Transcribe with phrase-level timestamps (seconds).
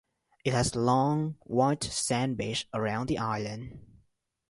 [0.43, 3.81] It has long white sand beach around the island.